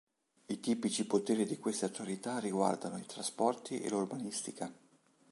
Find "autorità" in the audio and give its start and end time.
1.85-2.39